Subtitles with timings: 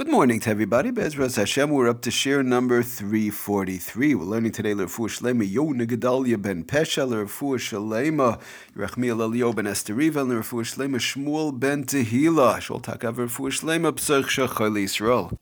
[0.00, 0.90] Good morning to everybody.
[0.90, 4.14] Bezras Hashem, we're up to share number 343.
[4.14, 8.40] We're learning today Lerfu Shlema Yona Gedalia ben Pesha, Lerfu Shlema
[8.74, 14.72] Rechmiel Elio ben Esteriva, Lerfu Shlema Shmuel ben Tehila, Shol Takav Lerfu Shlema Psach Shachal
[14.72, 15.36] Yisrael.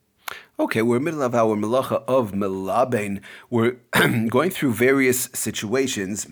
[0.59, 3.21] Okay, we're in the middle of our melacha of melaben.
[3.51, 3.77] We're
[4.29, 6.27] going through various situations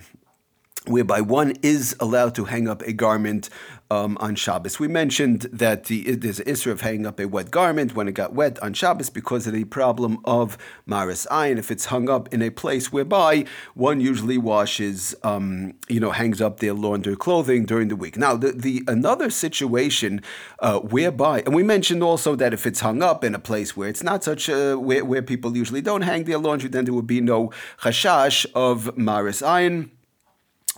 [0.87, 3.51] whereby one is allowed to hang up a garment
[3.91, 4.79] um, on Shabbos.
[4.81, 8.13] We mentioned that the, there's an issue of hanging up a wet garment when it
[8.13, 11.59] got wet on Shabbos because of the problem of maris ayin.
[11.59, 13.45] If it's hung up in a place whereby
[13.75, 18.17] one usually washes, um, you know, hangs up their laundry clothing during the week.
[18.17, 20.23] Now, the, the another situation
[20.59, 23.89] uh, whereby, and we mentioned also that if it's hung up in a place where
[23.89, 27.07] it's not such a, where, where people usually don't hang their laundry, then there would
[27.07, 29.91] be no chashash of maris ayin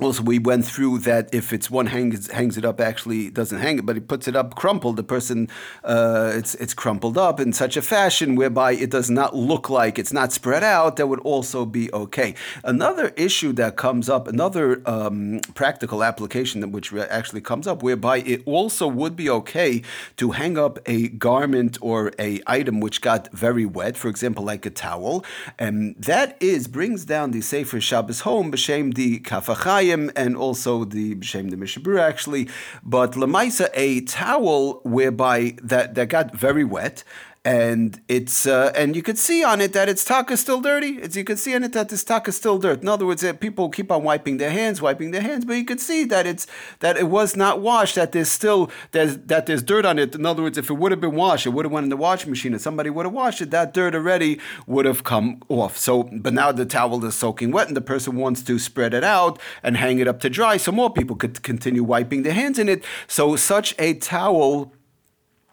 [0.01, 3.79] also, we went through that if it's one hangs hangs it up, actually doesn't hang
[3.79, 4.97] it, but he puts it up crumpled.
[4.97, 5.49] The person,
[5.83, 9.99] uh, it's it's crumpled up in such a fashion whereby it does not look like
[9.99, 10.97] it's not spread out.
[10.97, 12.35] That would also be okay.
[12.63, 18.19] Another issue that comes up, another um, practical application that which actually comes up, whereby
[18.19, 19.83] it also would be okay
[20.17, 24.65] to hang up a garment or a item which got very wet, for example, like
[24.65, 25.25] a towel,
[25.59, 30.85] and that is brings down the Sefer Shabbos home b'shem the Kaf HaChaim and also
[30.85, 32.49] the B'Shem the Mishnah Berurah actually,
[32.83, 37.05] but Lamaisa, a towel whereby that, that got very wet
[37.49, 40.99] and it's uh, and you could see on it that its taka is still dirty.
[40.99, 42.83] It's, you could see on it that this taka is still dirt.
[42.83, 45.81] In other words, people keep on wiping their hands, wiping their hands, but you could
[45.81, 46.47] see that it's
[46.81, 47.95] that it was not washed.
[47.95, 50.15] That there's still there's that there's dirt on it.
[50.15, 51.97] In other words, if it would have been washed, it would have went in the
[51.97, 53.51] washing machine, and somebody would have washed it.
[53.51, 55.79] That dirt already would have come off.
[55.79, 59.05] So, but now the towel is soaking wet, and the person wants to spread it
[59.05, 62.59] out and hang it up to dry, so more people could continue wiping their hands
[62.59, 62.85] in it.
[63.07, 64.75] So, such a towel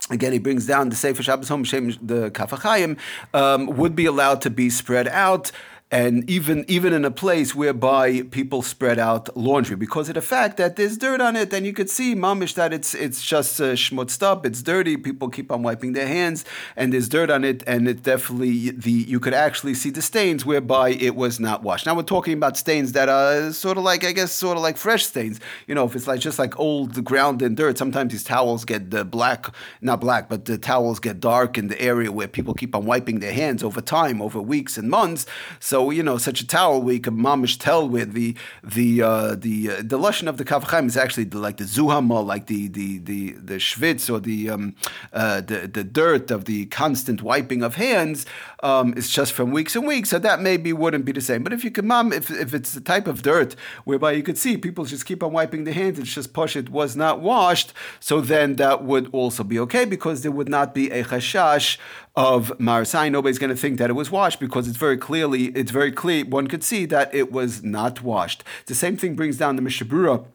[0.10, 2.98] again, he brings down the Sefer Shabbos Home the Kaf HaChaim,
[3.34, 5.52] um, would be allowed to be spread out
[5.92, 10.58] and even even in a place whereby people spread out laundry because of the fact
[10.58, 13.74] that there's dirt on it, and you could see mamish that it's it's just uh,
[13.74, 14.98] schmutzed up, it's dirty.
[14.98, 16.44] People keep on wiping their hands,
[16.76, 20.44] and there's dirt on it, and it definitely the you could actually see the stains
[20.44, 21.86] whereby it was not washed.
[21.86, 24.78] Now we're talking about stains that are sort of like I guess sort of like
[24.78, 25.40] fresh stains.
[25.68, 28.90] You know, if it's like just like old ground and dirt, sometimes these towels get
[28.90, 29.46] the black,
[29.82, 33.20] not black, but the towels get dark in the area where people keep on wiping
[33.20, 35.28] their hands over time, over weeks and months.
[35.60, 39.36] So so you know, such a towel we can mamish tell with the the uh,
[39.36, 42.46] the uh, the lashon of the Kaf HaChaim is actually the, like the zuhama, like
[42.46, 44.74] the the the the schwitz or the um,
[45.12, 48.26] uh, the the dirt of the constant wiping of hands.
[48.64, 51.44] Um, it's just from weeks and weeks, so that maybe wouldn't be the same.
[51.44, 54.38] But if you can mom, if if it's the type of dirt whereby you could
[54.38, 57.74] see people just keep on wiping the hands, it's just push it was not washed,
[58.00, 61.78] so then that would also be okay because there would not be a chashash
[62.16, 63.12] of maris ayin.
[63.12, 66.26] Nobody's going to think that it was washed because it's very clearly, it's very clear,
[66.26, 68.44] one could see that it was not washed.
[68.68, 70.26] The same thing brings down the Mishnah Berurah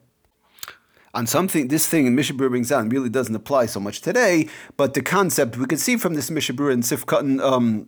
[1.13, 4.47] on something, this thing in Mishnah Berurah brings down really doesn't apply so much today,
[4.77, 7.87] but the concept we could see from this Mishnah Berurah and Sifkatan, um,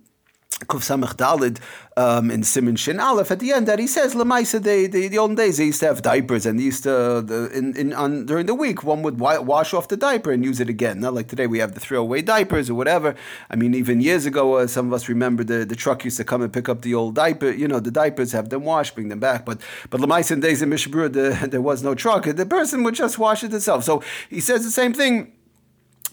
[0.66, 1.60] Kuf Samach Dalid
[1.96, 5.18] um, in Simon Shin Aleph at the end that he says Lamaisa the, the the
[5.18, 8.26] olden days they used to have diapers and they used to the, in, in on
[8.26, 11.00] during the week one would wash off the diaper and use it again.
[11.00, 13.16] Not like today we have the throwaway diapers or whatever.
[13.50, 16.24] I mean even years ago uh, some of us remember the, the truck used to
[16.24, 19.10] come and pick up the old diaper you know the diapers have them washed bring
[19.10, 22.26] them back but but Lamaisa in days in Mishnah Berurah the, there was no truck
[22.26, 23.84] the person would just wash it itself.
[23.84, 25.34] So he says the same thing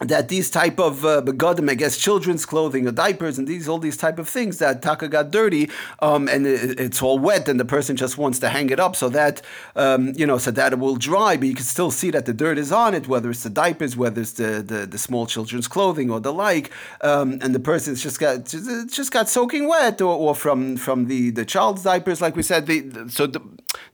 [0.00, 3.78] that these type of uh, begodim, I guess, children's clothing or diapers and these all
[3.78, 5.68] these type of things that taka got dirty
[6.00, 8.96] um, and it, it's all wet and the person just wants to hang it up
[8.96, 9.42] so that
[9.76, 12.32] um, you know so that it will dry, but you can still see that the
[12.32, 15.68] dirt is on it, whether it's the diapers, whether it's the the, the small children's
[15.68, 16.70] clothing or the like,
[17.02, 21.06] um, and the person's just got just, just got soaking wet or, or from from
[21.06, 22.66] the the child's diapers, like we said.
[22.66, 23.40] The, so the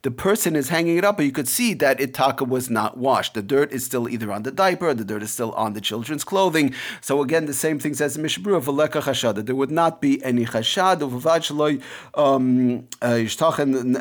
[0.03, 3.35] the person is hanging it up, but you could see that itaka was not washed.
[3.35, 6.25] The dirt is still either on the diaper, the dirt is still on the children's
[6.25, 6.75] clothing.
[7.01, 9.71] So again, the same thing says in Mishnah Berurah of Aleka Chashad, that there would
[9.71, 11.83] not be any Chashad of Avachaloi
[12.15, 12.29] uh,
[13.09, 13.95] Yishtachen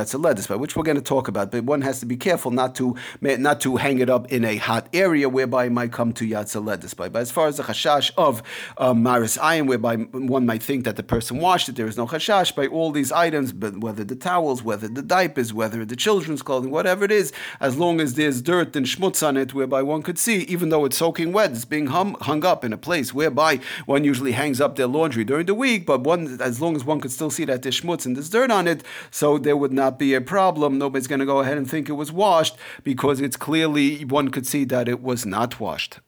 [0.00, 1.50] Yatzaledis, which we're going to talk about.
[1.50, 4.56] But one has to be careful not to not to hang it up in a
[4.56, 6.96] hot area whereby it might come to Yatzaledis.
[6.96, 8.42] But as far as the Chashash of
[8.78, 12.06] um, Maris Ayin, whereby one might think that the person washed it, there is no
[12.06, 16.42] Chashash by all these items, but whether the towels, whether the diapers, whether the children's
[16.42, 20.02] clothing, whatever it is, as long as there's dirt and schmutz on it, whereby one
[20.02, 23.12] could see, even though it's soaking wet, it's being hung, hung up in a place
[23.12, 26.84] whereby one usually hangs up their laundry during the week, but one, as long as
[26.84, 29.72] one could still see that there's schmutz and there's dirt on it, so there would
[29.72, 30.78] not be a problem.
[30.78, 34.46] Nobody's going to go ahead and think it was washed because it's clearly, one could
[34.46, 36.00] see that it was not washed.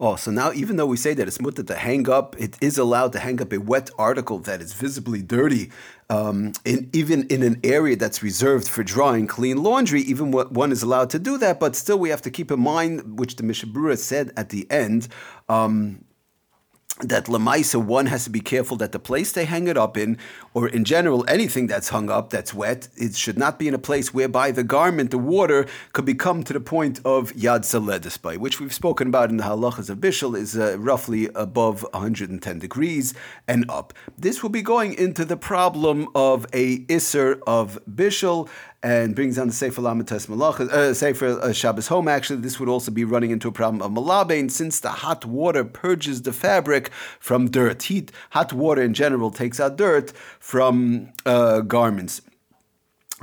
[0.00, 2.78] Oh, so now even though we say that it's mutter to hang up, it is
[2.78, 5.70] allowed to hang up a wet article that is visibly dirty,
[6.10, 10.00] um, in, even in an area that's reserved for drying clean laundry.
[10.02, 12.58] Even what one is allowed to do that, but still we have to keep in
[12.58, 15.06] mind, which the Mishnah Berurah said at the end.
[15.48, 16.04] Um,
[17.00, 20.16] that Lamaisa, one has to be careful that the place they hang it up in,
[20.52, 23.78] or in general, anything that's hung up that's wet, it should not be in a
[23.78, 28.60] place whereby the garment, the water, could become to the point of Yad Saledispai, which
[28.60, 33.12] we've spoken about in the halachas of Bishul, is uh, roughly above 110 degrees
[33.48, 33.92] and up.
[34.16, 38.48] This will be going into the problem of a Isser of Bishul,
[38.84, 42.06] and brings down the Sefer Lamites Malach, uh, Sefer uh, Shabbos Home.
[42.06, 45.64] Actually, this would also be running into a problem of Malabain since the hot water
[45.64, 47.84] purges the fabric from dirt.
[47.84, 52.20] Heat, hot water in general takes out dirt from uh, garments.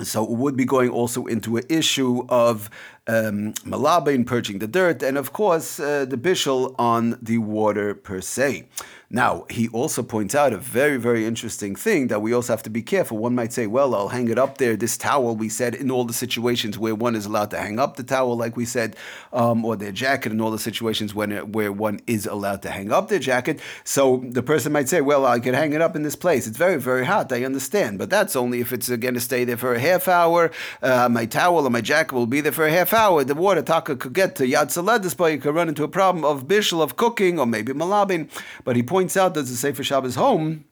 [0.01, 2.71] So it would be going also into an issue of
[3.11, 8.21] um, Malabain purging the dirt, and of course uh, the bishul on the water per
[8.21, 8.67] se.
[9.13, 12.69] Now, he also points out a very, very interesting thing that we also have to
[12.69, 13.17] be careful.
[13.17, 14.77] One might say, well, I'll hang it up there.
[14.77, 17.97] This towel, we said, in all the situations where one is allowed to hang up
[17.97, 18.95] the towel, like we said,
[19.33, 22.69] um, or their jacket, in all the situations when it, where one is allowed to
[22.69, 23.59] hang up their jacket.
[23.83, 26.47] So the person might say, well, I could hang it up in this place.
[26.47, 27.33] It's very, very hot.
[27.33, 27.99] I understand.
[27.99, 30.51] But that's only if it's going to stay there for a half hour.
[30.81, 33.00] Uh, my towel or my jacket will be there for a half hour.
[33.01, 36.23] The water taka could get to Yad Saledis, but you could run into a problem
[36.23, 38.29] of bishul, of cooking, or maybe malabin.
[38.63, 40.65] But he points points out that the Sefer Shabbos home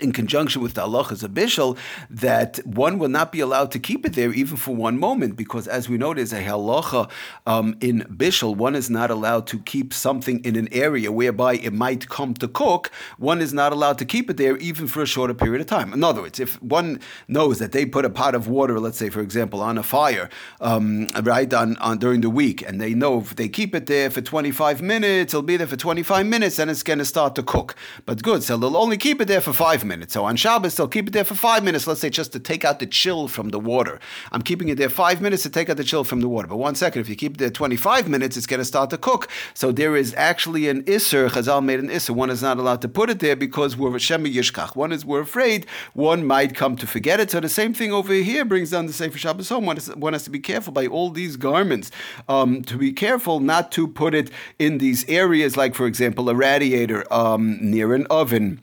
[0.00, 1.76] in conjunction with the halachas of Bishul,
[2.08, 5.66] that one will not be allowed to keep it there even for one moment, because
[5.66, 7.10] as we know, there's a halacha
[7.46, 11.72] um, in Bishul, one is not allowed to keep something in an area whereby it
[11.72, 15.06] might come to cook, one is not allowed to keep it there even for a
[15.06, 15.92] shorter period of time.
[15.92, 19.10] In other words, if one knows that they put a pot of water, let's say,
[19.10, 20.28] for example, on a fire,
[20.60, 24.10] um, right, on, on during the week, and they know if they keep it there
[24.10, 27.42] for 25 minutes, it'll be there for 25 minutes, and it's going to start to
[27.42, 27.74] cook.
[28.06, 30.12] But good, so they'll only keep it there for five five minutes.
[30.12, 32.64] So on Shabbos, they'll keep it there for five minutes, let's say just to take
[32.66, 33.98] out the chill from the water.
[34.30, 36.48] I'm keeping it there five minutes to take out the chill from the water.
[36.48, 38.98] But one second, if you keep it there 25 minutes, it's going to start to
[38.98, 39.28] cook.
[39.54, 42.10] So there is actually an Isser, Chazal made an Isser.
[42.10, 44.76] One is not allowed to put it there because we're Shemi Yishkach.
[44.76, 47.30] One is we're afraid one might come to forget it.
[47.30, 49.64] So the same thing over here brings down the Sefer Shabbos home.
[49.64, 51.90] One, one has to be careful by all these garments,
[52.28, 56.34] um, to be careful not to put it in these areas, like, for example, a
[56.34, 58.60] radiator um, near an oven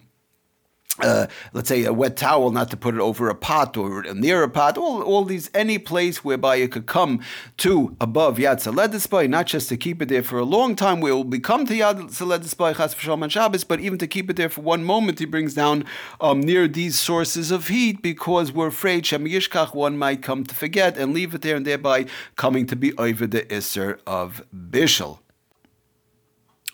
[0.99, 4.43] uh, let's say a wet towel, not to put it over a pot or near
[4.43, 7.21] a pot, all, all these, any place whereby it could come
[7.57, 11.11] to above Yad Saledispai, not just to keep it there for a long time where
[11.11, 14.35] it will become to Yad Saledispai, Chas V'Shalom and Shabbos, but even to keep it
[14.35, 15.85] there for one moment, he brings down
[16.19, 20.55] um, near these sources of heat because we're afraid Shem Yishkach, one might come to
[20.55, 22.05] forget and leave it there and thereby
[22.35, 25.19] coming to be over the Isser of Bishul.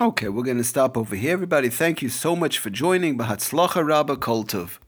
[0.03, 1.69] Okay, we're going to stop over here, everybody.
[1.69, 3.17] Thank you so much for joining.
[3.17, 4.82] Bahatzlacha Rabba Koltov.